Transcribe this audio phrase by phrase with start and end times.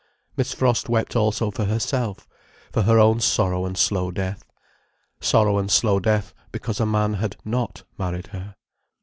[0.35, 2.27] Miss Frost wept also for herself,
[2.71, 4.43] for her own sorrow and slow death.
[5.19, 8.55] Sorrow and slow death, because a man had not married her.